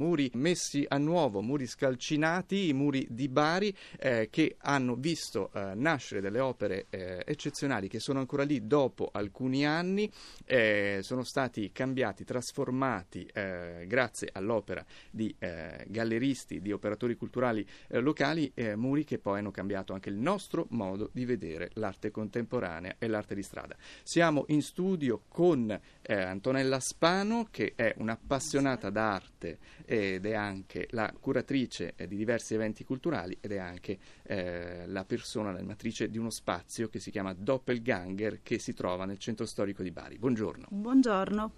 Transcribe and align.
muri 0.00 0.30
messi 0.32 0.86
a 0.88 0.96
nuovo, 0.96 1.42
muri 1.42 1.66
scalcinati, 1.66 2.68
i 2.68 2.72
muri 2.72 3.06
di 3.10 3.28
Bari 3.28 3.76
eh, 3.98 4.28
che 4.30 4.56
hanno 4.60 4.94
visto 4.94 5.50
eh, 5.52 5.74
nascere 5.74 6.22
delle 6.22 6.40
opere 6.40 6.86
eh, 6.88 7.22
eccezionali 7.26 7.86
che 7.86 8.00
sono 8.00 8.18
ancora 8.18 8.42
lì 8.42 8.66
dopo 8.66 9.10
alcuni 9.12 9.66
anni, 9.66 10.10
eh, 10.46 11.00
sono 11.02 11.22
stati 11.22 11.70
cambiati, 11.70 12.24
trasformati 12.24 13.28
eh, 13.30 13.84
grazie 13.86 14.30
all'opera 14.32 14.82
di 15.10 15.34
eh, 15.38 15.84
galleristi, 15.86 16.62
di 16.62 16.72
operatori 16.72 17.14
culturali 17.14 17.66
locali, 17.88 18.50
muri 18.76 19.04
che 19.04 19.18
poi 19.18 19.40
hanno 19.40 19.50
cambiato 19.50 19.92
anche 19.92 20.08
il 20.08 20.16
nostro 20.16 20.66
modo 20.70 21.10
di 21.12 21.24
vedere 21.26 21.70
l'arte 21.74 22.10
contemporanea 22.10 22.96
e 22.98 23.06
l'arte 23.06 23.34
di 23.34 23.42
strada. 23.42 23.76
Siamo 24.02 24.44
in 24.48 24.62
studio 24.62 25.22
con 25.28 25.78
Antonella 26.06 26.80
Spano 26.80 27.48
che 27.50 27.72
è 27.74 27.92
un'appassionata 27.98 28.88
d'arte 28.88 29.58
ed 29.90 30.24
è 30.24 30.34
anche 30.34 30.86
la 30.90 31.12
curatrice 31.18 31.94
di 32.06 32.14
diversi 32.14 32.54
eventi 32.54 32.84
culturali 32.84 33.36
ed 33.40 33.50
è 33.50 33.58
anche 33.58 33.98
eh, 34.22 34.86
la 34.86 35.04
persona, 35.04 35.50
la 35.50 35.64
matrice 35.64 36.08
di 36.08 36.16
uno 36.16 36.30
spazio 36.30 36.88
che 36.88 37.00
si 37.00 37.10
chiama 37.10 37.32
Doppelganger 37.32 38.38
che 38.40 38.60
si 38.60 38.72
trova 38.72 39.04
nel 39.04 39.18
centro 39.18 39.46
storico 39.46 39.82
di 39.82 39.90
Bari. 39.90 40.16
Buongiorno. 40.16 40.68
Buongiorno. 40.70 41.52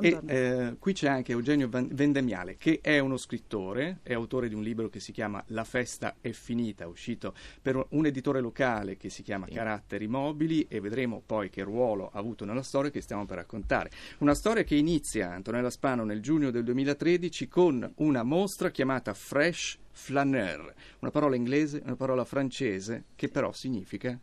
E 0.00 0.18
eh, 0.26 0.76
qui 0.78 0.92
c'è 0.92 1.08
anche 1.08 1.32
Eugenio 1.32 1.68
Vendemiale, 1.70 2.56
che 2.56 2.80
è 2.82 2.98
uno 2.98 3.16
scrittore, 3.16 3.98
è 4.02 4.12
autore 4.12 4.48
di 4.48 4.54
un 4.54 4.62
libro 4.62 4.88
che 4.88 5.00
si 5.00 5.12
chiama 5.12 5.42
La 5.48 5.64
festa 5.64 6.16
è 6.20 6.30
finita, 6.30 6.86
uscito 6.86 7.34
per 7.60 7.84
un 7.90 8.06
editore 8.06 8.40
locale 8.40 8.96
che 8.96 9.10
si 9.10 9.22
chiama 9.22 9.46
sì. 9.46 9.54
Caratteri 9.54 10.06
Mobili 10.08 10.66
e 10.68 10.80
vedremo 10.80 11.22
poi 11.24 11.50
che 11.50 11.62
ruolo 11.62 12.10
ha 12.12 12.18
avuto 12.18 12.44
nella 12.44 12.62
storia 12.62 12.90
che 12.90 13.00
stiamo 13.00 13.26
per 13.26 13.36
raccontare. 13.36 13.90
Una 14.18 14.34
storia 14.34 14.64
che 14.64 14.74
inizia, 14.74 15.32
Antonella 15.32 15.70
Spano, 15.70 16.04
nel 16.04 16.20
giugno 16.20 16.50
del 16.50 16.64
2013 16.64 17.48
con 17.48 17.92
una 17.96 18.22
mostra 18.22 18.70
chiamata 18.70 19.14
Fresh 19.14 19.78
Flaneur, 19.90 20.74
una 21.00 21.10
parola 21.10 21.36
inglese, 21.36 21.80
una 21.84 21.96
parola 21.96 22.24
francese, 22.24 23.04
che 23.14 23.28
però 23.28 23.52
significa 23.52 24.18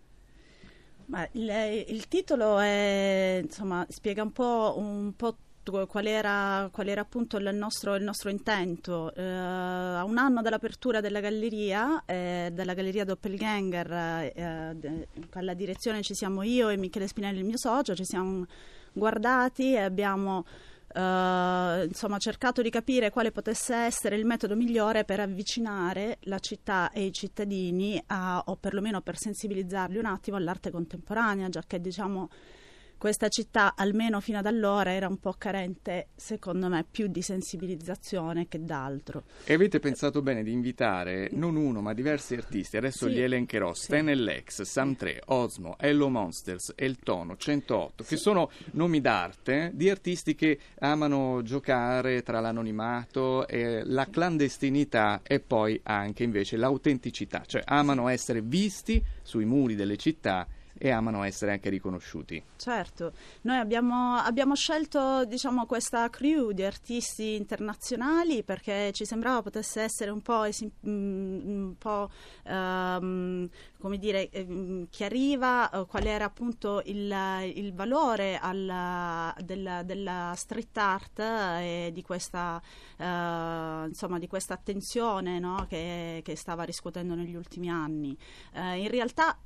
il, 1.33 1.85
il, 1.87 2.07
titolo 2.07 2.59
è, 2.59 3.41
insomma, 3.43 3.85
spiega 3.89 4.23
un 4.23 4.31
po', 4.31 4.75
un 4.77 5.13
po 5.15 5.37
qual 5.87 6.05
era, 6.05 6.69
qual 6.71 6.87
era, 6.89 7.01
appunto 7.01 7.37
il 7.37 7.49
nostro, 7.53 7.95
il 7.95 8.03
nostro 8.03 8.29
intento. 8.29 9.13
Eh, 9.15 9.23
a 9.23 10.03
un 10.03 10.17
anno 10.17 10.41
dall'apertura 10.41 10.99
della 10.99 11.21
galleria, 11.21 12.03
eh, 12.05 12.49
della 12.51 12.73
galleria 12.73 13.05
Doppelganger, 13.05 13.91
eh, 14.35 15.07
alla 15.31 15.53
direzione 15.53 16.01
ci 16.01 16.13
siamo 16.13 16.43
io 16.43 16.69
e 16.69 16.77
Michele 16.77 17.07
Spinelli, 17.07 17.39
il 17.39 17.45
mio 17.45 17.57
socio, 17.57 17.95
ci 17.95 18.05
siamo 18.05 18.45
guardati 18.91 19.73
e 19.73 19.79
abbiamo 19.79 20.45
Uh, 20.95 21.85
insomma, 21.85 22.19
cercato 22.19 22.61
di 22.61 22.69
capire 22.69 23.09
quale 23.09 23.31
potesse 23.31 23.73
essere 23.73 24.15
il 24.15 24.25
metodo 24.25 24.55
migliore 24.55 25.05
per 25.05 25.19
avvicinare 25.19 26.19
la 26.23 26.37
città 26.37 26.91
e 26.91 27.05
i 27.05 27.11
cittadini 27.11 28.01
a, 28.07 28.43
o 28.45 28.55
perlomeno 28.57 29.01
per 29.01 29.17
sensibilizzarli 29.17 29.97
un 29.97 30.05
attimo 30.05 30.37
all'arte 30.37 30.69
contemporanea, 30.69 31.49
già 31.49 31.63
che 31.65 31.81
diciamo 31.81 32.29
questa 33.03 33.27
città, 33.27 33.73
almeno 33.75 34.21
fino 34.21 34.37
ad 34.37 34.45
allora, 34.45 34.93
era 34.93 35.09
un 35.09 35.17
po' 35.17 35.35
carente, 35.37 36.07
secondo 36.15 36.69
me, 36.69 36.85
più 36.89 37.07
di 37.07 37.21
sensibilizzazione 37.21 38.47
che 38.47 38.63
d'altro. 38.63 39.23
E 39.43 39.53
avete 39.53 39.81
pensato 39.81 40.21
bene 40.21 40.41
di 40.41 40.53
invitare 40.53 41.27
non 41.33 41.57
uno, 41.57 41.81
ma 41.81 41.91
diversi 41.91 42.33
artisti. 42.33 42.77
Adesso 42.77 43.07
sì. 43.07 43.13
li 43.15 43.19
elencherò: 43.19 43.73
sì. 43.73 43.83
Stan 43.87 44.05
Lex, 44.05 44.61
Sam 44.61 44.95
3, 44.95 45.23
Osmo, 45.25 45.75
Hello 45.79 46.07
Monsters, 46.07 46.71
El 46.77 46.97
Tono, 46.99 47.35
108, 47.35 48.03
sì. 48.03 48.09
che 48.09 48.15
sono 48.15 48.49
nomi 48.71 49.01
d'arte 49.01 49.71
di 49.73 49.89
artisti 49.89 50.33
che 50.33 50.57
amano 50.79 51.41
giocare 51.43 52.23
tra 52.23 52.39
l'anonimato, 52.39 53.49
e 53.49 53.83
la 53.83 54.07
clandestinità 54.07 55.19
e 55.23 55.41
poi 55.41 55.77
anche 55.83 56.23
invece 56.23 56.55
l'autenticità, 56.55 57.43
cioè 57.45 57.63
amano 57.65 58.07
essere 58.07 58.39
visti 58.41 59.03
sui 59.21 59.43
muri 59.43 59.75
delle 59.75 59.97
città 59.97 60.47
e 60.77 60.89
amano 60.89 61.23
essere 61.23 61.51
anche 61.51 61.69
riconosciuti. 61.69 62.41
Certo, 62.57 63.13
noi 63.41 63.57
abbiamo, 63.57 64.15
abbiamo 64.15 64.55
scelto 64.55 65.25
diciamo, 65.25 65.65
questa 65.65 66.09
crew 66.09 66.51
di 66.51 66.63
artisti 66.63 67.35
internazionali 67.35 68.43
perché 68.43 68.91
ci 68.93 69.05
sembrava 69.05 69.41
potesse 69.41 69.81
essere 69.81 70.11
un 70.11 70.21
po', 70.21 70.47
mm, 70.87 71.47
un 71.47 71.75
po' 71.77 72.09
um, 72.45 73.49
come 73.83 73.97
dire, 73.97 74.29
ehm, 74.29 74.87
chiariva 74.89 75.69
uh, 75.73 75.85
qual 75.85 76.05
era 76.05 76.23
appunto 76.23 76.81
il, 76.85 77.13
il 77.53 77.73
valore 77.73 78.39
alla, 78.41 79.35
della, 79.43 79.83
della, 79.83 80.31
street 80.37 80.77
art 80.77 81.19
e 81.19 81.89
di 81.91 82.01
questa, 82.01 82.61
uh, 82.97 83.03
insomma, 83.85 84.19
di 84.19 84.27
questa 84.27 84.53
attenzione 84.53 85.37
no, 85.37 85.65
che, 85.67 86.21
che, 86.23 86.37
stava 86.37 86.63
riscuotendo 86.63 87.13
negli 87.13 87.35
ultimi 87.35 87.69
anni. 87.69 88.17
Uh, 88.53 88.77
in 88.77 88.87
realtà 88.87 89.37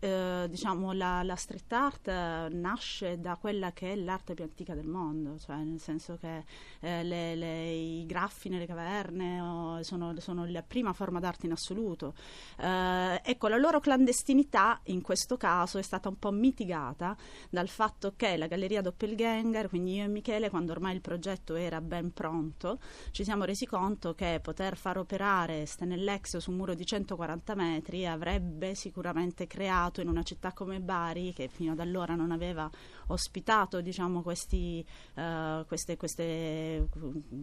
diciamo, 0.48 0.94
la, 0.94 1.17
la 1.24 1.36
street 1.36 1.72
art 1.74 2.08
eh, 2.08 2.48
nasce 2.52 3.20
da 3.20 3.36
quella 3.36 3.72
che 3.72 3.94
è 3.94 3.96
l'arte 3.96 4.34
più 4.34 4.44
antica 4.44 4.74
del 4.74 4.88
mondo, 4.88 5.38
cioè 5.40 5.58
nel 5.58 5.80
senso 5.80 6.18
che 6.18 6.44
eh, 6.80 7.04
le, 7.04 7.36
le, 7.36 7.72
i 7.72 8.06
graffi 8.06 8.50
nelle 8.50 8.66
caverne 8.66 9.42
oh, 9.42 9.84
sono, 9.84 10.14
sono, 10.20 10.46
la 10.46 10.64
prima 10.64 10.94
forma 10.94 11.20
d'arte 11.20 11.46
in 11.46 11.52
assoluto. 11.52 12.14
Eh, 12.58 13.22
ecco, 13.24 13.48
la 13.48 13.58
loro 13.58 13.80
clandestinità 13.80 14.80
in 14.86 15.02
questo 15.02 15.38
caso 15.38 15.78
è 15.78 15.82
stata 15.82 16.10
un 16.10 16.18
po' 16.18 16.32
mitigata 16.32 17.16
dal 17.50 17.68
fatto 17.68 18.14
che 18.16 18.38
la 18.38 18.48
Galleria 18.48 18.82
Doppelganger, 18.82 19.70
quindi 19.70 19.96
io 19.96 20.06
e 20.06 20.08
Michele, 20.08 20.50
quando 20.50 20.72
ormai 20.72 20.96
il 20.96 21.02
progetto 21.02 21.56
era 21.56 21.82
ben 21.82 22.14
pronto, 22.14 22.80
ci 23.12 23.24
siamo 23.24 23.44
resi 23.44 23.66
conto 23.66 24.14
che 24.14 24.40
poter 24.42 24.78
far 24.78 24.98
operare 24.98 25.66
Stenellex 25.66 26.38
su 26.38 26.52
un 26.52 26.58
muro 26.58 26.74
di 26.74 26.86
140 26.86 27.56
metri 27.56 28.06
avrebbe 28.06 28.76
sicuramente 28.76 29.48
creato 29.48 30.02
in 30.02 30.08
una 30.08 30.24
città 30.24 30.54
come 30.54 30.80
Bari 30.80 31.07
Bari 31.08 31.34
che 31.34 31.48
fino 31.48 31.72
ad 31.72 31.80
allora 31.80 32.16
non 32.16 32.32
aveva 32.32 32.70
ospitato 33.08 33.82
diciamo, 33.82 34.22
questi, 34.22 34.86
uh, 35.16 35.66
queste, 35.66 35.96
queste, 35.96 36.88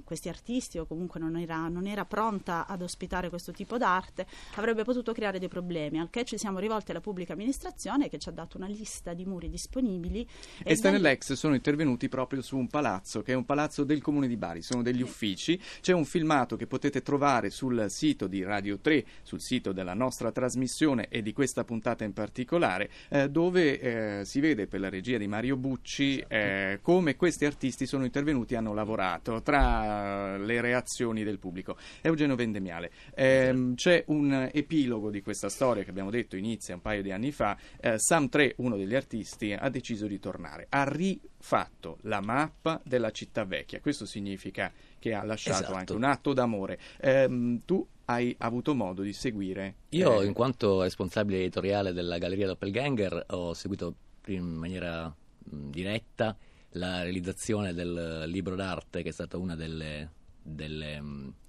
questi, 0.05 0.29
artisti 0.29 0.79
o 0.79 0.87
comunque 0.87 1.21
non 1.21 1.37
era, 1.37 1.69
non 1.69 1.87
era, 1.87 2.05
pronta 2.05 2.67
ad 2.67 2.83
ospitare 2.83 3.29
questo 3.29 3.53
tipo 3.53 3.79
d'arte, 3.79 4.27
avrebbe 4.57 4.85
potuto 4.85 5.13
creare 5.13 5.39
dei 5.39 5.49
problemi, 5.49 5.99
al 5.99 6.11
che 6.11 6.25
ci 6.25 6.37
siamo 6.37 6.59
rivolti 6.59 6.91
alla 6.91 7.01
pubblica 7.01 7.33
amministrazione 7.33 8.09
che 8.09 8.19
ci 8.19 8.29
ha 8.29 8.33
dato 8.33 8.57
una 8.57 8.67
lista 8.67 9.15
di 9.15 9.25
muri 9.25 9.49
disponibili. 9.49 10.27
E, 10.63 10.73
e 10.73 10.77
Stanelex 10.77 11.33
sono 11.33 11.55
intervenuti 11.55 12.09
proprio 12.09 12.43
su 12.43 12.57
un 12.57 12.69
palazzo, 12.69 13.23
che 13.23 13.33
è 13.33 13.37
un 13.37 13.45
palazzo 13.45 13.85
del 13.85 14.03
comune 14.03 14.29
di 14.29 14.37
Bari, 14.37 14.61
sono 14.61 14.83
degli 14.83 15.03
uffici, 15.03 15.61
c'è 15.81 15.93
un 15.93 16.05
filmato 16.05 16.57
che 16.57 16.67
potete 16.67 17.01
trovare 17.03 17.51
sul 17.51 17.87
sito 17.89 18.27
di 18.27 18.43
Radio 18.43 18.79
3, 18.79 19.05
sul 19.23 19.41
sito 19.41 19.73
della 19.73 19.95
nostra 19.95 20.31
trasmissione 20.31 21.09
e 21.09 21.23
di 21.23 21.33
questa 21.33 21.65
puntata 21.65 22.05
in 22.05 22.13
particolare, 22.13 22.91
eh, 23.09 23.31
dove 23.31 23.54
eh, 23.63 24.25
si 24.25 24.41
vede 24.41 24.67
per 24.67 24.81
la 24.81 24.89
regia 24.89 25.19
di 25.19 25.27
Mario 25.27 25.57
Bucci 25.57 26.25
eh, 26.27 26.79
come 26.83 27.17
questi 27.17 27.45
artisti 27.45 27.87
sono 27.87 28.05
intervenuti 28.05 28.55
e 28.55 28.57
hanno 28.57 28.75
lavorato 28.75 29.43
tra 29.43 30.37
le 30.37 30.61
reazioni 30.61 31.25
del 31.25 31.39
pubblico. 31.39 31.77
Eugenio 32.01 32.35
Vendemiale, 32.35 32.91
ehm, 33.15 33.75
c'è 33.75 34.05
un 34.09 34.49
epilogo 34.53 35.11
di 35.11 35.23
questa 35.23 35.49
storia 35.49 35.83
che 35.83 35.91
abbiamo 35.91 36.11
detto 36.11 36.37
inizia 36.37 36.75
un 36.75 36.83
paio 36.83 37.03
di 37.03 37.13
anni 37.13 37.33
fa. 37.33 37.57
Eh, 37.81 37.99
Sam 37.99 38.29
3, 38.29 38.55
uno 38.59 38.77
degli 38.77 38.95
artisti, 38.95 39.53
ha 39.53 39.69
deciso 39.69 40.07
di 40.07 40.19
tornare, 40.19 40.67
ha 40.69 40.85
rifatto 40.85 41.99
la 42.03 42.21
mappa 42.21 42.81
della 42.85 43.11
città 43.11 43.45
vecchia. 43.45 43.81
Questo 43.81 44.07
significa 44.07 44.73
che 44.99 45.15
ha 45.15 45.25
lasciato 45.25 45.63
esatto. 45.63 45.75
anche 45.77 45.93
un 45.93 46.05
atto 46.05 46.33
d'amore. 46.33 46.79
Eh, 47.01 47.61
tu 47.65 47.87
hai 48.07 48.35
avuto 48.39 48.75
modo 48.75 49.03
di 49.03 49.13
seguire? 49.13 49.77
Io, 49.91 50.21
eh... 50.21 50.27
in 50.27 50.33
quanto 50.33 50.83
responsabile 50.83 51.39
editoriale 51.39 51.93
della 51.93 52.19
Galleria 52.19 52.47
Doppelganger, 52.47 53.27
ho 53.31 53.55
seguito 53.55 53.95
in 54.27 54.45
maniera 54.45 55.15
diretta 55.39 56.37
la 56.71 57.03
realizzazione 57.03 57.73
del 57.73 58.25
libro 58.27 58.57
d'arte, 58.57 59.03
che 59.03 59.11
è 59.11 59.13
stata 59.13 59.37
una 59.37 59.55
delle, 59.55 60.11
delle, 60.43 61.03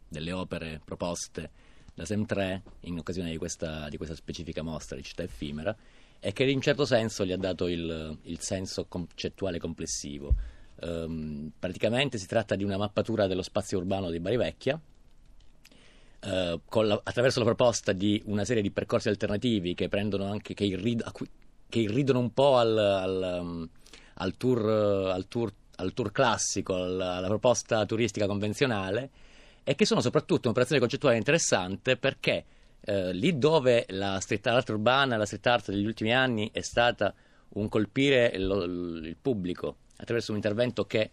delle 0.08 0.32
opere 0.32 0.82
proposte 0.84 1.50
da 1.94 2.06
SEM 2.06 2.26
3 2.26 2.64
in 2.82 2.98
occasione 2.98 3.32
di 3.32 3.38
questa, 3.38 3.88
di 3.90 3.98
questa, 3.98 4.16
specifica 4.16 4.62
mostra 4.62 4.98
di 4.98 5.04
città 5.04 5.24
effimera 5.24 5.76
e 6.20 6.34
che 6.34 6.44
in 6.44 6.62
certo 6.62 6.86
senso 6.86 7.26
gli 7.26 7.32
ha 7.32 7.38
dato 7.38 7.68
il, 7.68 8.18
il 8.24 8.40
senso 8.40 8.86
concettuale 8.86 9.60
complessivo. 9.60 10.34
Um, 10.82 11.52
praticamente 11.58 12.18
si 12.18 12.28
tratta 12.28 12.56
di 12.56 12.66
una 12.66 12.78
mappatura 12.78 13.28
dello 13.28 13.42
spazio 13.42 13.78
urbano 13.78 14.10
di 14.10 14.20
Bari 14.20 14.36
Vecchia, 14.36 14.80
eh, 16.26 16.60
la, 16.84 17.02
attraverso 17.04 17.40
la 17.40 17.46
proposta 17.46 17.92
di 17.92 18.22
una 18.26 18.44
serie 18.46 18.62
di 18.62 18.72
percorsi 18.72 19.10
alternativi 19.10 19.74
che 19.74 19.88
prendono 19.88 20.26
anche 20.26 20.54
che, 20.54 20.64
irrid, 20.64 21.04
che 21.70 21.80
irridono 21.80 22.20
un 22.20 22.34
po' 22.34 22.58
al, 22.58 22.78
al, 22.78 23.38
um, 23.42 23.70
al, 24.16 24.36
tour, 24.38 24.68
al, 24.68 25.28
tour, 25.28 25.54
tour, 25.94 26.12
classico, 26.12 26.76
alla 26.76 27.28
proposta 27.28 27.86
turistica 27.86 28.26
convenzionale 28.26 29.10
e 29.64 29.76
che 29.76 29.86
sono 29.86 30.02
soprattutto 30.02 30.48
un'operazione 30.48 30.82
concettuale 30.82 31.18
interessante 31.18 31.98
perché 31.98 32.46
eh, 32.82 33.14
lì 33.14 33.38
dove 33.38 33.86
la 33.90 34.20
street 34.20 34.48
art 34.48 34.70
urbana, 34.70 35.18
la 35.18 35.26
street 35.26 35.48
art 35.48 35.72
degli 35.72 35.86
ultimi 35.86 36.14
anni 36.14 36.50
è 36.52 36.62
stata 36.62 37.14
un 37.50 37.70
colpire 37.70 38.32
il, 38.34 39.02
il 39.04 39.18
pubblico 39.20 39.78
attraverso 39.98 40.32
un 40.32 40.38
intervento 40.38 40.86
che 40.86 41.12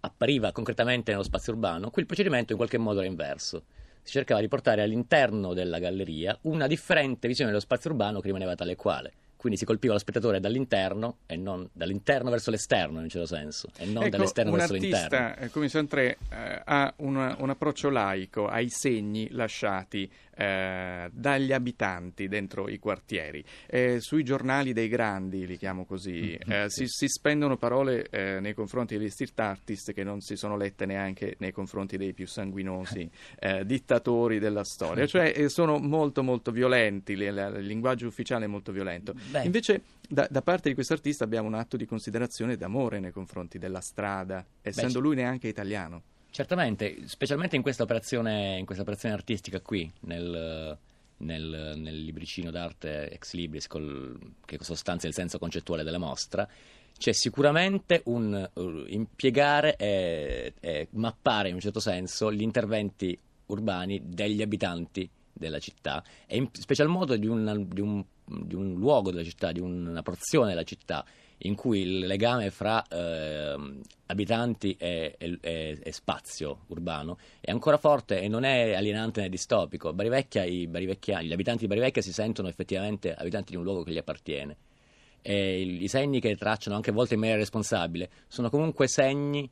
appariva 0.00 0.52
concretamente 0.52 1.12
nello 1.12 1.22
spazio 1.22 1.52
urbano, 1.52 1.90
qui 1.90 2.02
il 2.02 2.08
procedimento 2.08 2.52
in 2.52 2.58
qualche 2.58 2.78
modo 2.78 3.00
era 3.00 3.08
inverso. 3.08 3.64
Si 4.02 4.12
cercava 4.12 4.40
di 4.40 4.48
portare 4.48 4.82
all'interno 4.82 5.54
della 5.54 5.78
galleria 5.78 6.36
una 6.42 6.66
differente 6.66 7.28
visione 7.28 7.50
dello 7.50 7.62
spazio 7.62 7.90
urbano 7.90 8.20
che 8.20 8.26
rimaneva 8.26 8.54
tale 8.54 8.72
e 8.72 8.76
quale 8.76 9.12
quindi 9.42 9.58
si 9.58 9.64
colpiva 9.64 9.94
lo 9.94 9.98
spettatore 9.98 10.38
dall'interno 10.38 11.16
e 11.26 11.34
non 11.34 11.68
dall'interno 11.72 12.30
verso 12.30 12.52
l'esterno 12.52 12.98
in 12.98 13.02
un 13.02 13.08
certo 13.08 13.26
senso 13.26 13.70
e 13.76 13.86
non 13.86 14.04
ecco, 14.04 14.10
dall'esterno 14.10 14.52
verso 14.52 14.74
l'interno. 14.74 15.34
Eh, 15.34 15.50
come 15.50 15.68
sempre 15.68 16.16
eh, 16.30 16.62
ha 16.64 16.94
un, 16.98 17.36
un, 17.38 17.50
approccio 17.50 17.90
laico 17.90 18.46
ai 18.46 18.68
segni 18.68 19.28
lasciati 19.32 20.08
eh, 20.34 21.08
dagli 21.12 21.52
abitanti 21.52 22.28
dentro 22.28 22.68
i 22.68 22.78
quartieri. 22.78 23.44
Eh, 23.66 24.00
sui 24.00 24.24
giornali 24.24 24.72
dei 24.72 24.88
grandi, 24.88 25.46
li 25.46 25.56
chiamo 25.56 25.84
così, 25.84 26.38
mm-hmm. 26.48 26.66
si, 26.66 26.86
si, 26.86 27.08
spendono 27.08 27.56
parole 27.56 28.08
eh, 28.10 28.40
nei 28.40 28.54
confronti 28.54 28.96
degli 28.96 29.10
street 29.10 29.38
artist 29.38 29.92
che 29.92 30.04
non 30.04 30.20
si 30.20 30.36
sono 30.36 30.56
lette 30.56 30.86
neanche 30.86 31.36
nei 31.38 31.52
confronti 31.52 31.96
dei 31.96 32.12
più 32.12 32.26
sanguinosi 32.26 33.10
dittatori 33.64 34.38
della 34.38 34.64
storia, 34.64 35.06
cioè 35.06 35.48
sono 35.48 35.78
molto 35.78 36.22
molto 36.22 36.50
violenti, 36.50 37.12
il, 37.12 37.20
il 37.20 37.66
linguaggio 37.66 38.06
ufficiale 38.06 38.44
è 38.44 38.48
molto 38.48 38.72
violento. 38.72 39.14
Beh. 39.30 39.44
Invece 39.44 39.82
da, 40.08 40.26
da, 40.30 40.42
parte 40.42 40.68
di 40.68 40.74
questo 40.74 40.92
artista 40.92 41.24
abbiamo 41.24 41.48
un 41.48 41.54
atto 41.54 41.76
di 41.76 41.86
considerazione 41.86 42.54
e 42.54 42.56
d'amore 42.56 43.00
nei 43.00 43.12
confronti 43.12 43.58
della 43.58 43.80
strada, 43.80 44.44
essendo 44.60 45.00
Beh, 45.00 45.06
lui 45.06 45.16
neanche 45.16 45.48
italiano. 45.48 46.02
Certamente, 46.32 47.06
specialmente 47.08 47.56
in 47.56 47.62
questa 47.62 47.82
operazione, 47.82 48.56
in 48.56 48.64
questa 48.64 48.84
operazione 48.84 49.14
artistica 49.14 49.60
qui, 49.60 49.92
nel, 50.00 50.78
nel, 51.18 51.74
nel, 51.76 52.02
libricino 52.04 52.50
d'arte 52.50 53.10
ex 53.10 53.34
libris, 53.34 53.66
col, 53.66 54.18
che 54.46 54.56
sostanzia 54.62 55.10
il 55.10 55.14
senso 55.14 55.38
concettuale 55.38 55.82
della 55.82 55.98
mostra, 55.98 56.48
c'è 56.96 57.12
sicuramente 57.12 58.00
un 58.06 58.48
uh, 58.50 58.84
impiegare 58.86 59.76
e, 59.76 60.54
e, 60.58 60.88
mappare 60.92 61.48
in 61.48 61.54
un 61.56 61.60
certo 61.60 61.80
senso 61.80 62.32
gli 62.32 62.40
interventi 62.40 63.18
urbani 63.48 64.00
degli 64.02 64.40
abitanti 64.40 65.06
della 65.30 65.58
città 65.58 66.02
e 66.26 66.38
in 66.38 66.48
special 66.50 66.88
modo 66.88 67.14
di, 67.14 67.26
una, 67.26 67.54
di 67.54 67.80
un 67.82 68.02
di 68.24 68.54
un 68.54 68.74
luogo 68.74 69.10
della 69.10 69.24
città, 69.24 69.52
di 69.52 69.60
una 69.60 70.02
porzione 70.02 70.48
della 70.48 70.62
città 70.62 71.04
in 71.44 71.54
cui 71.54 71.80
il 71.80 71.98
legame 72.06 72.50
fra 72.50 72.84
eh, 72.86 73.54
abitanti 74.06 74.76
e, 74.78 75.14
e, 75.18 75.38
e, 75.40 75.92
spazio 75.92 76.60
urbano 76.68 77.18
è 77.40 77.50
ancora 77.50 77.78
forte 77.78 78.20
e 78.20 78.28
non 78.28 78.44
è 78.44 78.74
alienante 78.74 79.20
né 79.22 79.28
distopico. 79.28 79.92
Barivecchia, 79.92 80.44
gli 80.44 81.32
abitanti 81.32 81.62
di 81.62 81.66
Barivecchia 81.66 82.02
si 82.02 82.12
sentono 82.12 82.48
effettivamente 82.48 83.14
abitanti 83.14 83.52
di 83.52 83.56
un 83.56 83.64
luogo 83.64 83.82
che 83.82 83.92
gli 83.92 83.98
appartiene. 83.98 84.56
E 85.22 85.60
i 85.60 85.88
segni 85.88 86.20
che 86.20 86.36
tracciano 86.36 86.74
anche 86.76 86.90
a 86.90 86.92
volte 86.92 87.14
in 87.14 87.20
maniera 87.20 87.38
responsabile 87.38 88.10
sono 88.26 88.50
comunque 88.50 88.88
segni 88.88 89.48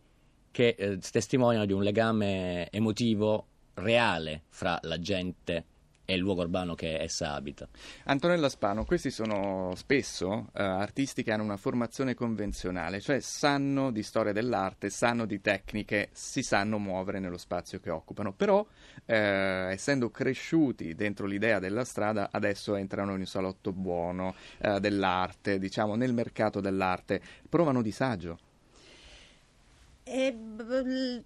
che 0.51 0.75
eh, 0.77 0.99
testimoniano 0.99 1.65
di 1.65 1.73
un 1.73 1.83
legame 1.83 2.69
emotivo 2.71 3.47
reale 3.75 4.43
fra 4.49 4.79
la 4.83 4.99
gente 4.99 5.65
e 6.11 6.15
il 6.15 6.21
luogo 6.21 6.43
urbano 6.43 6.75
che 6.75 6.99
essa 6.99 7.35
abita. 7.35 7.69
Antonella 8.05 8.49
Spano, 8.49 8.85
questi 8.85 9.11
sono 9.11 9.73
spesso 9.77 10.29
uh, 10.29 10.49
artisti 10.53 11.23
che 11.23 11.31
hanno 11.31 11.45
una 11.45 11.57
formazione 11.57 12.15
convenzionale, 12.15 13.01
cioè 13.01 13.21
sanno 13.21 13.93
di 13.93 14.03
storia 14.03 14.33
dell'arte, 14.33 14.91
sanno 14.91 15.25
di 15.25 15.41
tecniche, 15.41 16.09
si 16.13 16.43
sanno 16.43 16.79
muovere 16.79 17.21
nello 17.21 17.39
spazio 17.39 17.79
che 17.79 17.91
occupano, 17.91 18.33
però 18.33 18.67
eh, 19.05 19.69
essendo 19.71 20.11
cresciuti 20.11 20.95
dentro 20.95 21.27
l'idea 21.27 21.61
della 21.61 21.85
strada, 21.85 22.31
adesso 22.33 22.75
entrano 22.75 23.15
in 23.15 23.21
un 23.21 23.27
salotto 23.27 23.73
buono 23.73 24.35
eh, 24.59 24.81
dell'arte, 24.81 25.59
diciamo 25.59 25.95
nel 25.95 26.13
mercato 26.13 26.61
dell'arte, 26.61 27.21
provano 27.49 27.83
disagio. 27.83 28.39
E, 30.13 30.37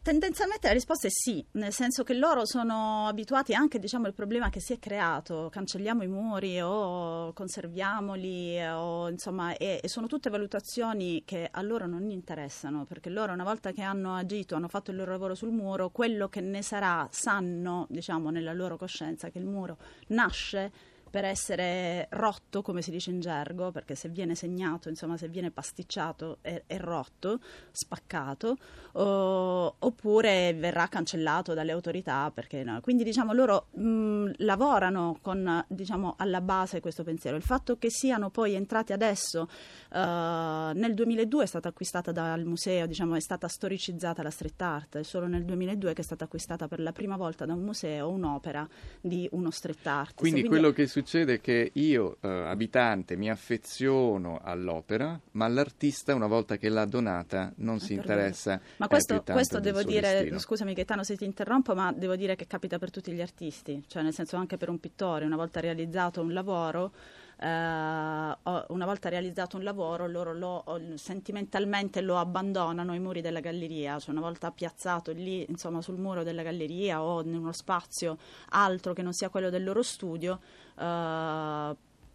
tendenzialmente 0.02 0.66
la 0.66 0.74
risposta 0.74 1.06
è 1.06 1.10
sì, 1.10 1.42
nel 1.52 1.72
senso 1.72 2.02
che 2.02 2.12
loro 2.12 2.44
sono 2.44 3.06
abituati 3.06 3.54
anche 3.54 3.78
diciamo, 3.78 4.04
al 4.04 4.12
problema 4.12 4.50
che 4.50 4.60
si 4.60 4.74
è 4.74 4.78
creato, 4.78 5.48
cancelliamo 5.50 6.02
i 6.02 6.06
muri 6.06 6.60
o 6.60 7.32
conserviamoli, 7.32 8.62
o, 8.62 9.08
insomma, 9.08 9.56
e, 9.56 9.80
e, 9.82 9.88
sono 9.88 10.06
tutte 10.06 10.28
valutazioni 10.28 11.22
che 11.24 11.48
a 11.50 11.62
loro 11.62 11.86
non 11.86 12.10
interessano, 12.10 12.84
perché 12.84 13.08
loro 13.08 13.32
una 13.32 13.42
volta 13.42 13.72
che 13.72 13.80
hanno 13.80 14.16
agito, 14.16 14.54
hanno 14.54 14.68
fatto 14.68 14.90
il 14.90 14.98
loro 14.98 15.12
lavoro 15.12 15.34
sul 15.34 15.50
muro, 15.50 15.88
quello 15.88 16.28
che 16.28 16.42
ne 16.42 16.60
sarà 16.60 17.08
sanno 17.10 17.86
diciamo, 17.88 18.28
nella 18.28 18.52
loro 18.52 18.76
coscienza 18.76 19.30
che 19.30 19.38
il 19.38 19.46
muro 19.46 19.78
nasce 20.08 20.70
per 21.14 21.24
essere 21.24 22.08
rotto, 22.10 22.60
come 22.60 22.82
si 22.82 22.90
dice 22.90 23.10
in 23.10 23.20
gergo, 23.20 23.70
perché 23.70 23.94
se 23.94 24.08
viene 24.08 24.34
segnato, 24.34 24.88
insomma, 24.88 25.16
se 25.16 25.28
viene 25.28 25.52
pasticciato 25.52 26.38
è, 26.40 26.64
è 26.66 26.76
rotto, 26.76 27.38
spaccato, 27.70 28.56
o, 28.94 29.76
oppure 29.78 30.52
verrà 30.54 30.88
cancellato 30.88 31.54
dalle 31.54 31.70
autorità. 31.70 32.32
No. 32.64 32.80
Quindi 32.80 33.04
diciamo 33.04 33.32
loro 33.32 33.68
mh, 33.74 34.32
lavorano 34.38 35.18
con 35.22 35.64
diciamo, 35.68 36.14
alla 36.18 36.40
base 36.40 36.80
questo 36.80 37.04
pensiero. 37.04 37.36
Il 37.36 37.44
fatto 37.44 37.78
che 37.78 37.90
siano 37.90 38.30
poi 38.30 38.54
entrati 38.54 38.92
adesso, 38.92 39.42
uh, 39.42 39.96
nel 39.96 40.94
2002 40.94 41.44
è 41.44 41.46
stata 41.46 41.68
acquistata 41.68 42.10
dal 42.10 42.44
museo, 42.44 42.86
diciamo, 42.86 43.14
è 43.14 43.20
stata 43.20 43.46
storicizzata 43.46 44.20
la 44.20 44.30
street 44.30 44.60
art, 44.60 44.96
è 44.96 45.04
solo 45.04 45.28
nel 45.28 45.44
2002 45.44 45.92
che 45.92 46.00
è 46.00 46.04
stata 46.04 46.24
acquistata 46.24 46.66
per 46.66 46.80
la 46.80 46.90
prima 46.90 47.16
volta 47.16 47.44
da 47.44 47.52
un 47.52 47.62
museo 47.62 48.08
un'opera 48.08 48.66
di 49.00 49.28
uno 49.30 49.52
street 49.52 49.86
art. 49.86 50.14
Quindi, 50.16 50.40
Quindi 50.40 50.48
quello 50.48 50.72
che 50.74 50.88
succede 50.88 51.02
succede 51.04 51.38
che 51.38 51.70
io, 51.74 52.16
eh, 52.22 52.28
abitante, 52.28 53.14
mi 53.14 53.30
affeziono 53.30 54.40
all'opera, 54.42 55.20
ma 55.32 55.46
l'artista, 55.48 56.14
una 56.14 56.26
volta 56.26 56.56
che 56.56 56.70
l'ha 56.70 56.86
donata, 56.86 57.52
non 57.56 57.76
ah, 57.76 57.78
si 57.78 57.92
interessa. 57.92 58.58
Ma 58.78 58.88
questo, 58.88 59.22
questo 59.22 59.60
devo 59.60 59.82
dire, 59.82 60.12
destino. 60.12 60.38
scusami 60.38 60.72
Gaetano 60.72 61.04
se 61.04 61.16
ti 61.16 61.26
interrompo, 61.26 61.74
ma 61.74 61.92
devo 61.92 62.16
dire 62.16 62.36
che 62.36 62.46
capita 62.46 62.78
per 62.78 62.90
tutti 62.90 63.12
gli 63.12 63.20
artisti, 63.20 63.84
cioè 63.86 64.02
nel 64.02 64.14
senso 64.14 64.36
anche 64.36 64.56
per 64.56 64.70
un 64.70 64.80
pittore, 64.80 65.26
una 65.26 65.36
volta 65.36 65.60
realizzato 65.60 66.22
un 66.22 66.32
lavoro 66.32 66.92
Uh, 67.36 68.30
una 68.68 68.84
volta 68.86 69.08
realizzato 69.08 69.56
un 69.56 69.64
lavoro, 69.64 70.06
loro 70.06 70.32
lo, 70.32 70.64
sentimentalmente 70.94 72.00
lo 72.00 72.16
abbandonano 72.16 72.92
ai 72.92 73.00
muri 73.00 73.20
della 73.20 73.40
galleria, 73.40 73.98
cioè 73.98 74.12
una 74.12 74.20
volta 74.20 74.52
piazzato 74.52 75.10
lì, 75.10 75.44
insomma, 75.48 75.82
sul 75.82 75.98
muro 75.98 76.22
della 76.22 76.42
galleria 76.42 77.02
o 77.02 77.22
in 77.22 77.34
uno 77.34 77.50
spazio 77.50 78.18
altro 78.50 78.92
che 78.92 79.02
non 79.02 79.12
sia 79.12 79.30
quello 79.30 79.50
del 79.50 79.64
loro 79.64 79.82
studio, 79.82 80.40
uh, 80.78 81.74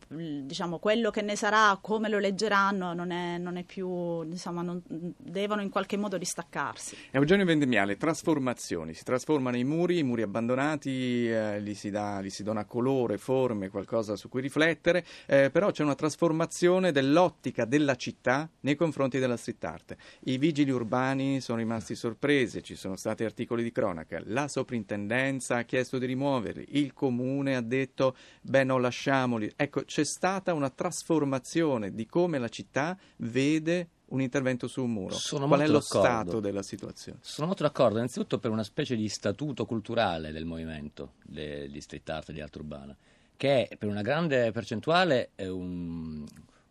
diciamo, 0.09 0.79
quello 0.79 1.11
che 1.11 1.21
ne 1.21 1.35
sarà, 1.35 1.77
come 1.79 2.09
lo 2.09 2.17
leggeranno, 2.17 2.93
non 2.93 3.11
è, 3.11 3.37
non 3.37 3.57
è 3.57 3.63
più, 3.63 4.23
insomma, 4.23 4.61
non, 4.61 4.81
devono 4.87 5.61
in 5.61 5.69
qualche 5.69 5.97
modo 5.97 6.17
distaccarsi. 6.17 6.95
Eugenio 7.11 7.45
Vendemiale, 7.45 7.97
trasformazioni, 7.97 8.93
si 8.93 9.03
trasformano 9.03 9.57
i 9.57 9.63
muri, 9.63 9.99
i 9.99 10.03
muri 10.03 10.23
abbandonati, 10.23 11.29
eh, 11.29 11.61
gli, 11.61 11.75
si 11.75 11.91
dà, 11.91 12.21
gli, 12.21 12.29
si 12.29 12.43
dona 12.43 12.65
colore, 12.65 13.17
forme, 13.17 13.69
qualcosa 13.69 14.15
su 14.15 14.29
cui 14.29 14.41
riflettere, 14.41 15.05
eh, 15.27 15.49
però 15.51 15.69
c'è 15.71 15.83
una 15.83 15.95
trasformazione 15.95 16.91
dell'ottica 16.91 17.65
della 17.65 17.95
città 17.95 18.49
nei 18.61 18.75
confronti 18.75 19.19
della 19.19 19.37
street 19.37 19.63
art. 19.63 19.95
I 20.21 20.37
vigili 20.37 20.71
urbani 20.71 21.39
sono 21.39 21.59
rimasti 21.59 21.93
sorpresi, 21.93 22.63
ci 22.63 22.75
sono 22.75 22.95
stati 22.95 23.23
articoli 23.23 23.61
di 23.61 23.71
cronaca, 23.71 24.19
la 24.25 24.47
soprintendenza 24.47 25.57
ha 25.57 25.63
chiesto 25.63 25.99
di 25.99 26.07
rimuoverli, 26.07 26.65
il 26.69 26.93
comune 26.93 27.55
ha 27.55 27.61
detto, 27.61 28.15
beh 28.41 28.63
no, 28.63 28.79
lasciamoli. 28.79 29.51
Ecco, 29.55 29.83
c'è 29.83 29.98
c'è 29.99 30.05
stata 30.05 30.53
una 30.53 30.69
trasformazione 30.69 31.93
di 31.93 32.05
come 32.05 32.39
la 32.39 32.47
città 32.47 32.97
vede 33.17 33.89
un 34.09 34.21
intervento 34.21 34.67
su 34.67 34.83
un 34.83 34.93
muro. 34.93 35.13
Sono 35.13 35.45
Qual 35.45 35.59
è 35.59 35.67
lo 35.67 35.79
d'accordo. 35.79 36.07
stato 36.07 36.39
della 36.39 36.63
situazione? 36.63 37.19
Sono 37.21 37.47
molto 37.47 37.63
d'accordo, 37.63 37.97
innanzitutto 37.97 38.39
per 38.39 38.49
una 38.49 38.63
specie 38.63 38.95
di 38.95 39.09
statuto 39.09 39.65
culturale 39.65 40.31
del 40.31 40.45
movimento 40.45 41.15
de, 41.25 41.69
di 41.69 41.81
street 41.81 42.09
art 42.09 42.29
e 42.29 42.33
di 42.33 42.39
arte 42.41 42.57
urbana, 42.59 42.95
che 43.35 43.67
è 43.67 43.75
per 43.75 43.89
una 43.89 44.01
grande 44.01 44.51
percentuale 44.51 45.31
un, 45.39 46.25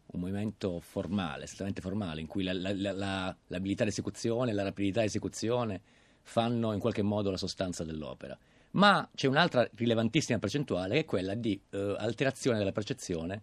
un 0.06 0.20
movimento 0.20 0.80
formale, 0.80 1.44
estremamente 1.44 1.82
formale, 1.82 2.22
in 2.22 2.26
cui 2.26 2.42
la, 2.42 2.54
la, 2.54 2.72
la, 2.72 3.36
l'abilità 3.48 3.84
di 3.84 3.90
esecuzione 3.90 4.54
la 4.54 4.62
rapidità 4.62 5.00
di 5.00 5.06
esecuzione 5.06 5.82
fanno 6.22 6.72
in 6.72 6.80
qualche 6.80 7.02
modo 7.02 7.30
la 7.30 7.36
sostanza 7.36 7.84
dell'opera 7.84 8.36
ma 8.72 9.08
c'è 9.14 9.26
un'altra 9.26 9.68
rilevantissima 9.74 10.38
percentuale 10.38 10.94
che 10.94 11.00
è 11.00 11.04
quella 11.04 11.34
di 11.34 11.60
eh, 11.70 11.96
alterazione 11.98 12.58
della 12.58 12.72
percezione 12.72 13.42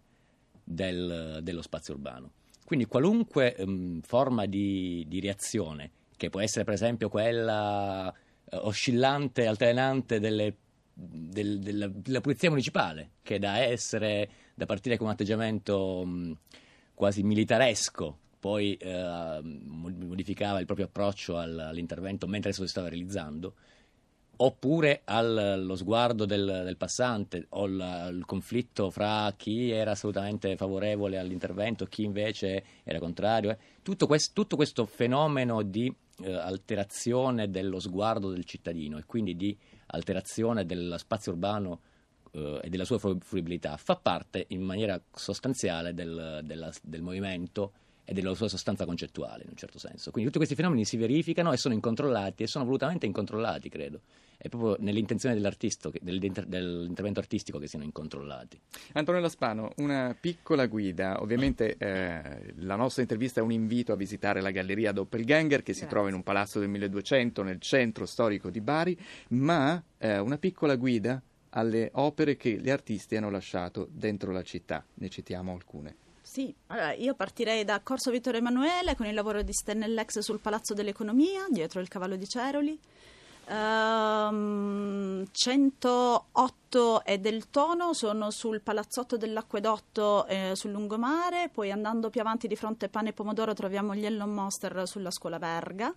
del, 0.64 1.40
dello 1.42 1.62
spazio 1.62 1.94
urbano. 1.94 2.32
Quindi 2.66 2.86
qualunque 2.86 3.56
um, 3.60 4.02
forma 4.02 4.48
di, 4.48 5.06
di, 5.08 5.20
reazione, 5.20 5.92
che 6.18 6.30
può 6.30 6.42
essere 6.42 6.66
per 6.66 6.74
esempio 6.74 7.10
quella 7.10 8.08
uh, 8.08 8.56
oscillante, 8.64 9.46
alternante 9.46 10.20
delle, 10.20 10.56
del, 10.92 11.60
della, 11.60 11.88
della, 11.88 12.22
polizia 12.22 12.50
municipale, 12.50 13.12
che 13.22 13.38
da 13.38 13.60
essere, 13.60 14.30
da 14.56 14.66
partire 14.66 14.98
con 14.98 15.06
un 15.06 15.14
atteggiamento 15.14 16.00
um, 16.00 16.36
quasi 16.96 17.22
militaresco, 17.22 18.18
poi 18.40 18.76
uh, 18.82 19.42
modificava 19.44 20.60
il 20.60 20.66
proprio 20.66 20.88
approccio 20.88 21.38
all'intervento 21.38 22.26
mentre 22.26 22.50
esso 22.50 22.64
si 22.64 22.70
stava 22.70 22.90
realizzando, 22.90 23.54
oppure 24.38 25.02
allo 25.06 25.76
sguardo 25.76 26.26
del, 26.26 26.62
del 26.64 26.78
passante 26.78 27.46
o 27.50 27.66
il 27.66 28.24
conflitto 28.26 28.90
fra 28.90 29.34
chi 29.36 29.72
era 29.72 29.92
assolutamente 29.92 30.56
favorevole 30.56 31.18
all'intervento 31.18 31.84
e 31.84 31.90
chi 31.90 32.04
invece 32.04 32.64
era 32.84 33.00
contrario. 33.00 33.52
Eh. 33.52 33.58
Tutto, 33.82 34.08
quest, 34.08 34.34
tutto, 34.34 34.56
questo 34.56 34.86
fenomeno 34.86 35.62
di 35.62 35.94
eh, 36.24 36.34
alterazione 36.34 37.50
dello 37.50 37.80
sguardo 37.80 38.30
del 38.30 38.46
cittadino 38.46 38.98
e 38.98 39.06
quindi 39.06 39.36
di 39.36 39.56
alterazione 39.88 40.66
dello 40.66 40.98
spazio 40.98 41.32
urbano 41.32 41.82
eh, 42.32 42.60
e 42.64 42.70
della 42.70 42.86
sua 42.86 43.00
fruibilità 43.00 43.78
fa 43.78 43.96
parte 43.96 44.46
in 44.50 44.62
maniera 44.62 45.02
sostanziale 45.14 45.94
del, 45.94 46.42
della, 46.44 46.72
del 46.82 47.02
movimento 47.02 47.74
e 48.06 48.14
della 48.14 48.34
sua 48.36 48.48
sostanza 48.48 48.86
concettuale 48.86 49.44
in 49.44 49.50
un 49.50 49.58
certo 49.58 49.80
senso. 49.80 50.12
Quindi 50.12 50.30
tutti 50.30 50.38
questi 50.38 50.56
fenomeni 50.56 50.86
si 50.86 50.96
verificano 50.96 51.52
e 51.52 51.58
sono 51.58 51.74
incontrollati 51.74 52.44
e 52.44 52.48
sono 52.48 52.64
volutamente 52.64 53.06
incontrollati, 53.06 53.68
credo. 53.68 54.02
È 54.38 54.48
proprio 54.48 54.76
nell'intenzione 54.80 55.34
dell'intervento 55.34 57.20
artistico 57.20 57.58
che 57.58 57.68
siano 57.68 57.84
incontrollati. 57.84 58.60
Antonella 58.94 59.30
Spano, 59.30 59.72
una 59.78 60.16
piccola 60.20 60.68
guida. 60.68 61.22
Ovviamente 61.22 61.76
eh, 61.78 62.54
la 62.58 62.76
nostra 62.76 63.02
intervista 63.02 63.40
è 63.40 63.44
un 63.44 63.52
invito 63.52 63.92
a 63.92 63.96
visitare 63.96 64.42
la 64.42 64.52
galleria 64.52 64.92
Doppelganger 64.92 65.64
che 65.64 65.74
si 65.74 65.88
trova 65.88 66.10
in 66.10 66.16
un 66.16 66.24
palazzo 66.24 66.60
del 66.60 66.70
1200 66.70 67.42
nel 67.42 67.60
centro 67.60 68.06
storico 68.06 68.52
di 68.52 68.62
Bari, 68.62 68.98
ma 69.30 69.82
eh, 69.98 70.20
una 70.20 70.38
piccola 70.38 70.76
guida 70.76 71.20
alle 71.58 71.90
opere 71.94 72.36
che 72.36 72.60
gli 72.60 72.70
artisti 72.70 73.16
hanno 73.16 73.32
lasciato 73.32 73.88
dentro 73.90 74.32
la 74.32 74.44
città. 74.44 74.86
Ne 74.96 75.10
citiamo 75.10 75.54
alcune. 75.54 76.04
Sì, 76.36 76.54
allora 76.68 76.92
io 76.92 77.14
partirei 77.14 77.64
da 77.64 77.80
Corso 77.80 78.12
Vittorio 78.12 78.42
Emanuele 78.42 78.98
con 78.98 79.06
il 79.06 79.14
lavoro 79.14 79.42
di 79.42 79.54
Stennellex 79.54 80.20
sul 80.20 80.42
Palazzo 80.42 80.74
dell'Economia, 80.74 81.46
dietro 81.50 81.80
il 81.80 81.88
cavallo 81.88 82.18
di 82.18 82.28
Ceroli. 82.28 82.78
Um, 83.48 85.22
ehm, 85.22 85.28
108 85.32 87.06
e 87.06 87.20
del 87.20 87.50
tono 87.50 87.94
sono 87.94 88.32
sul 88.32 88.60
palazzotto 88.60 89.16
dell'acquedotto 89.16 90.26
eh, 90.26 90.52
sul 90.56 90.72
lungomare, 90.72 91.48
poi 91.54 91.72
andando 91.72 92.10
più 92.10 92.20
avanti 92.20 92.50
di 92.50 92.58
fronte 92.58 92.88
a 92.88 92.90
Pane 92.90 93.12
e 93.12 93.14
Pomodoro 93.14 93.54
troviamo 93.54 93.96
gli 93.96 94.06
Ellon 94.06 94.34
Monster 94.34 94.86
sulla 94.90 95.12
scuola 95.12 95.38
Verga. 95.38 95.96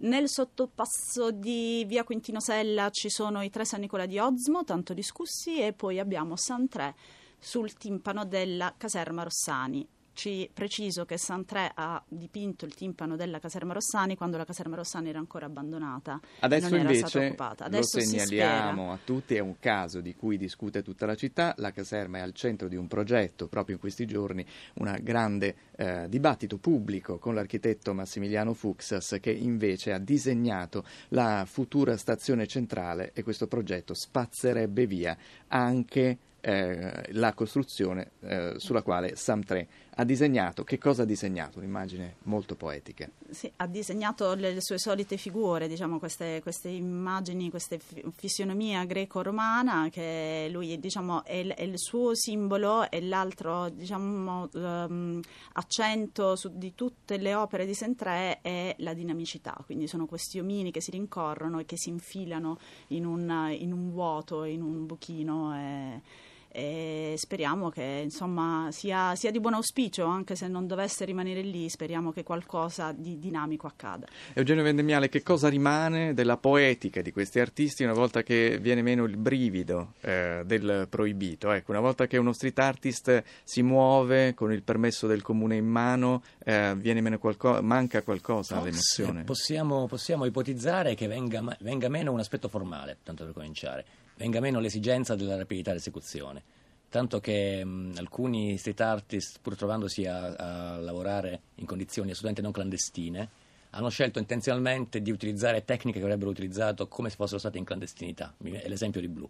Nel 0.00 0.28
sottopasso 0.28 1.30
di 1.30 1.86
via 1.86 2.04
Quintino 2.04 2.40
Sella 2.40 2.90
ci 2.90 3.08
sono 3.08 3.40
i 3.40 3.48
tre 3.48 3.64
San 3.64 3.80
Nicola 3.80 4.04
di 4.04 4.18
Ozmo, 4.18 4.62
tanto 4.62 4.92
discussi, 4.92 5.58
e 5.58 5.72
poi 5.72 5.98
abbiamo 5.98 6.36
San 6.36 6.68
Tre 6.68 6.94
sul 7.40 7.72
timpano 7.74 8.24
della 8.24 8.74
caserma 8.76 9.24
Rossani. 9.24 9.88
Ci 10.12 10.50
preciso 10.52 11.06
che 11.06 11.16
Santré 11.16 11.70
ha 11.72 12.02
dipinto 12.06 12.66
il 12.66 12.74
timpano 12.74 13.16
della 13.16 13.38
caserma 13.38 13.72
Rossani 13.72 14.16
quando 14.16 14.36
la 14.36 14.44
caserma 14.44 14.76
Rossani 14.76 15.08
era 15.08 15.18
ancora 15.18 15.46
abbandonata. 15.46 16.20
Adesso 16.40 16.76
invece 16.76 17.34
Adesso 17.38 17.98
lo 17.98 18.04
segnaliamo 18.04 18.92
a 18.92 18.98
tutti, 19.02 19.36
è 19.36 19.38
un 19.38 19.58
caso 19.58 20.00
di 20.00 20.14
cui 20.14 20.36
discute 20.36 20.82
tutta 20.82 21.06
la 21.06 21.14
città. 21.14 21.54
La 21.56 21.70
caserma 21.70 22.18
è 22.18 22.20
al 22.20 22.34
centro 22.34 22.68
di 22.68 22.76
un 22.76 22.86
progetto, 22.86 23.46
proprio 23.46 23.76
in 23.76 23.80
questi 23.80 24.04
giorni, 24.04 24.44
un 24.74 24.94
grande 25.00 25.54
eh, 25.76 26.06
dibattito 26.08 26.58
pubblico 26.58 27.18
con 27.18 27.34
l'architetto 27.34 27.94
Massimiliano 27.94 28.52
Fuxas 28.52 29.16
che 29.22 29.30
invece 29.30 29.92
ha 29.92 29.98
disegnato 29.98 30.84
la 31.10 31.46
futura 31.46 31.96
stazione 31.96 32.46
centrale 32.46 33.12
e 33.14 33.22
questo 33.22 33.46
progetto 33.46 33.94
spazzerebbe 33.94 34.86
via 34.86 35.16
anche 35.48 36.18
eh, 36.40 37.12
la 37.12 37.32
costruzione 37.34 38.12
eh, 38.20 38.54
sulla 38.56 38.82
quale 38.82 39.16
Sam 39.16 39.42
3 39.42 39.68
ha 40.00 40.04
disegnato. 40.04 40.64
Che 40.64 40.78
cosa 40.78 41.02
ha 41.02 41.04
disegnato? 41.04 41.58
Un'immagine 41.58 42.16
molto 42.22 42.56
poetica. 42.56 43.08
Sì, 43.28 43.50
ha 43.56 43.66
disegnato 43.66 44.34
le, 44.34 44.54
le 44.54 44.60
sue 44.62 44.78
solite 44.78 45.16
figure, 45.18 45.68
diciamo, 45.68 45.98
queste, 45.98 46.40
queste, 46.42 46.68
immagini, 46.68 47.50
questa 47.50 47.76
fisionomia 48.14 48.84
greco-romana 48.84 49.88
che 49.90 50.48
lui 50.50 50.78
diciamo, 50.78 51.24
è, 51.24 51.46
è, 51.46 51.62
il 51.62 51.78
suo 51.78 52.14
simbolo 52.14 52.90
e 52.90 53.02
l'altro 53.02 53.68
diciamo, 53.68 54.48
um, 54.54 55.20
accento 55.54 56.34
su, 56.36 56.50
di 56.54 56.74
tutte 56.74 57.18
le 57.18 57.34
opere 57.34 57.66
di 57.66 57.74
Sentré 57.74 58.40
è 58.40 58.74
la 58.78 58.94
dinamicità, 58.94 59.56
quindi 59.66 59.86
sono 59.86 60.06
questi 60.06 60.38
omini 60.38 60.70
che 60.70 60.80
si 60.80 60.92
rincorrono 60.92 61.58
e 61.58 61.66
che 61.66 61.76
si 61.76 61.90
infilano 61.90 62.58
in 62.88 63.04
un, 63.04 63.54
in 63.58 63.72
un 63.72 63.90
vuoto, 63.90 64.44
in 64.44 64.62
un 64.62 64.86
buchino. 64.86 65.54
E, 65.54 66.28
e 66.52 67.14
speriamo 67.16 67.68
che 67.68 68.00
insomma, 68.02 68.68
sia, 68.72 69.14
sia, 69.14 69.30
di 69.30 69.38
buon 69.38 69.54
auspicio, 69.54 70.04
anche 70.04 70.34
se 70.34 70.48
non 70.48 70.66
dovesse 70.66 71.04
rimanere 71.04 71.42
lì, 71.42 71.68
speriamo 71.68 72.10
che 72.10 72.24
qualcosa 72.24 72.92
di 72.92 73.18
dinamico 73.18 73.68
accada. 73.68 74.06
Eugenio 74.32 74.64
Vendemiale, 74.64 75.08
che 75.08 75.22
cosa 75.22 75.48
rimane 75.48 76.12
della 76.12 76.36
poetica 76.36 77.02
di 77.02 77.12
questi 77.12 77.38
artisti 77.38 77.84
una 77.84 77.92
volta 77.92 78.22
che 78.22 78.58
viene 78.60 78.82
meno 78.82 79.04
il 79.04 79.16
brivido 79.16 79.92
eh, 80.00 80.42
del 80.44 80.86
proibito? 80.90 81.52
Ecco, 81.52 81.70
una 81.70 81.80
volta 81.80 82.08
che 82.08 82.16
uno 82.16 82.32
street 82.32 82.58
artist 82.58 83.22
si 83.44 83.62
muove 83.62 84.34
con 84.34 84.52
il 84.52 84.62
permesso 84.62 85.06
del 85.06 85.22
comune 85.22 85.54
in 85.56 85.66
mano, 85.66 86.22
eh, 86.44 87.18
qualco- 87.20 87.62
manca 87.62 88.02
qualcosa 88.02 88.58
all'emozione? 88.58 89.22
Possiamo, 89.22 89.86
possiamo 89.86 90.24
ipotizzare 90.24 90.96
che 90.96 91.06
venga, 91.06 91.56
venga 91.60 91.88
meno 91.88 92.10
un 92.12 92.18
aspetto 92.18 92.48
formale, 92.48 92.98
tanto 93.04 93.24
per 93.24 93.34
cominciare 93.34 93.84
venga 94.20 94.40
meno 94.40 94.60
l'esigenza 94.60 95.16
della 95.16 95.36
rapidità 95.36 95.72
d'esecuzione. 95.72 96.42
Tanto 96.90 97.20
che 97.20 97.64
mh, 97.64 97.94
alcuni 97.96 98.58
street 98.58 98.80
artist, 98.82 99.38
pur 99.40 99.56
trovandosi 99.56 100.04
a, 100.04 100.34
a 100.34 100.78
lavorare 100.78 101.40
in 101.54 101.64
condizioni 101.64 102.10
assolutamente 102.10 102.42
non 102.42 102.52
clandestine, 102.52 103.28
hanno 103.70 103.88
scelto 103.88 104.18
intenzionalmente 104.18 105.00
di 105.00 105.10
utilizzare 105.10 105.64
tecniche 105.64 105.98
che 105.98 106.04
avrebbero 106.04 106.30
utilizzato 106.30 106.86
come 106.86 107.08
se 107.08 107.16
fossero 107.16 107.38
state 107.38 107.56
in 107.56 107.64
clandestinità. 107.64 108.34
È 108.42 108.68
l'esempio 108.68 109.00
di 109.00 109.08
Blue. 109.08 109.28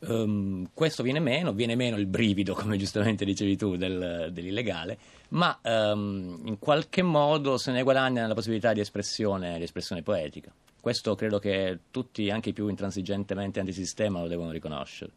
Um, 0.00 0.68
questo 0.74 1.02
viene 1.02 1.20
meno, 1.20 1.52
viene 1.52 1.74
meno 1.74 1.96
il 1.96 2.06
brivido, 2.06 2.52
come 2.58 2.76
giustamente 2.76 3.24
dicevi 3.24 3.56
tu, 3.56 3.76
del, 3.76 4.28
dell'illegale, 4.30 4.98
ma 5.28 5.58
um, 5.62 6.38
in 6.44 6.58
qualche 6.58 7.00
modo 7.00 7.56
se 7.56 7.70
ne 7.72 7.82
guadagna 7.82 8.26
la 8.26 8.34
possibilità 8.34 8.74
di 8.74 8.80
espressione, 8.80 9.56
di 9.56 9.64
espressione 9.64 10.02
poetica. 10.02 10.52
Questo 10.82 11.14
credo 11.14 11.38
che 11.38 11.78
tutti, 11.92 12.28
anche 12.28 12.48
i 12.48 12.52
più 12.52 12.66
intransigentemente 12.66 13.60
antisistema, 13.60 14.20
lo 14.20 14.26
devono 14.26 14.50
riconoscere. 14.50 15.12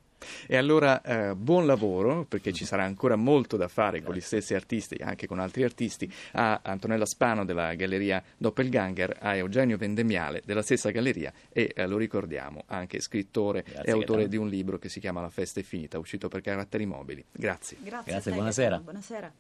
E 0.45 0.57
allora 0.57 1.01
eh, 1.01 1.34
buon 1.34 1.65
lavoro, 1.65 2.24
perché 2.25 2.53
ci 2.53 2.65
sarà 2.65 2.84
ancora 2.84 3.15
molto 3.15 3.57
da 3.57 3.67
fare 3.67 4.03
con 4.03 4.13
gli 4.13 4.22
stessi 4.22 4.53
artisti, 4.53 5.01
anche 5.01 5.25
con 5.25 5.39
altri 5.39 5.63
artisti, 5.63 6.07
a 6.34 6.60
Antonella 6.62 7.07
Spano 7.07 7.45
della 7.45 7.74
Galleria 7.74 8.24
Doppelganger, 8.38 9.17
a 9.19 9.36
Eugenio 9.36 9.77
Vendemiale 9.77 10.43
della 10.45 10.62
stessa 10.62 10.91
galleria 10.91 11.34
e 11.51 11.74
eh, 11.75 11.88
lo 11.88 11.98
ricordiamo 11.98 12.65
anche 12.67 13.00
scrittore 13.00 13.63
Grazie, 13.63 13.89
e 13.89 13.91
autore 13.91 14.27
di 14.27 14.38
un 14.38 14.48
libro 14.48 14.77
che 14.77 14.89
si 14.89 15.00
chiama 15.00 15.19
La 15.19 15.29
festa 15.29 15.62
è 15.62 15.63
finita, 15.63 15.98
uscito 15.98 16.27
per 16.27 16.41
caratteri 16.41 16.86
mobili. 16.86 17.25
Grazie. 17.31 17.77
Grazie, 17.81 18.12
Grazie 18.12 18.31
buonasera. 18.34 18.77
buonasera. 18.77 19.34